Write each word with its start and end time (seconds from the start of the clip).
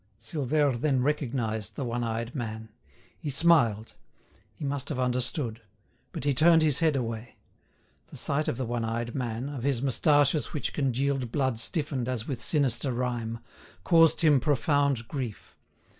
Silvère 0.19 0.75
then 0.81 1.03
recognised 1.03 1.75
the 1.75 1.85
one 1.85 2.03
eyed 2.03 2.33
man. 2.33 2.69
He 3.19 3.29
smiled. 3.29 3.93
He 4.55 4.65
must 4.65 4.89
have 4.89 4.97
understood. 4.97 5.61
But 6.11 6.23
he 6.23 6.33
turned 6.33 6.63
his 6.63 6.79
head 6.79 6.95
away. 6.95 7.35
The 8.07 8.17
sight 8.17 8.47
of 8.47 8.57
the 8.57 8.65
one 8.65 8.83
eyed 8.83 9.13
man, 9.13 9.47
of 9.47 9.61
his 9.61 9.79
moustaches 9.79 10.53
which 10.53 10.73
congealed 10.73 11.31
blood 11.31 11.59
stiffened 11.59 12.09
as 12.09 12.27
with 12.27 12.43
sinister 12.43 12.91
rime, 12.91 13.41
caused 13.83 14.21
him 14.21 14.39
profound 14.39 15.07
grief. 15.07 15.55